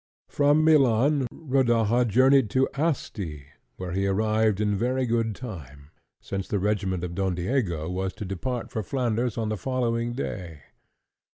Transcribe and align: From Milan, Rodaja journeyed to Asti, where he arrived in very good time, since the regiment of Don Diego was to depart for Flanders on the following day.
From 0.29 0.63
Milan, 0.63 1.27
Rodaja 1.31 2.05
journeyed 2.07 2.49
to 2.49 2.67
Asti, 2.73 3.45
where 3.77 3.91
he 3.91 4.07
arrived 4.07 4.59
in 4.59 4.73
very 4.75 5.05
good 5.05 5.35
time, 5.35 5.91
since 6.23 6.47
the 6.47 6.57
regiment 6.57 7.03
of 7.03 7.13
Don 7.13 7.35
Diego 7.35 7.87
was 7.87 8.11
to 8.15 8.25
depart 8.25 8.71
for 8.71 8.81
Flanders 8.81 9.37
on 9.37 9.49
the 9.49 9.57
following 9.61 10.13
day. 10.13 10.63